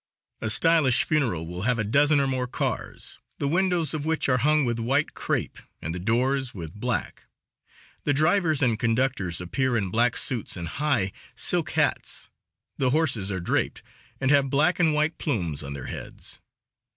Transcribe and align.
A 0.41 0.49
stylish 0.49 1.03
funeral 1.03 1.45
will 1.45 1.61
have 1.61 1.77
a 1.77 1.83
dozen 1.83 2.19
or 2.19 2.25
more 2.25 2.47
cars, 2.47 3.19
the 3.37 3.47
windows 3.47 3.93
of 3.93 4.03
which 4.03 4.27
are 4.29 4.39
hung 4.39 4.65
with 4.65 4.79
white 4.79 5.13
crepe, 5.13 5.59
and 5.79 5.93
the 5.93 5.99
doors 5.99 6.55
with 6.55 6.73
black; 6.73 7.25
the 8.03 8.11
drivers 8.11 8.63
and 8.63 8.79
conductors 8.79 9.39
appear 9.39 9.77
in 9.77 9.91
black 9.91 10.17
suits 10.17 10.57
and 10.57 10.67
high, 10.69 11.11
silk 11.35 11.73
hats; 11.73 12.29
the 12.79 12.89
horses 12.89 13.31
are 13.31 13.39
draped, 13.39 13.83
and 14.19 14.31
have 14.31 14.49
black 14.49 14.79
and 14.79 14.95
white 14.95 15.19
plumes 15.19 15.61
on 15.61 15.73
their 15.73 15.85
heads. 15.85 16.39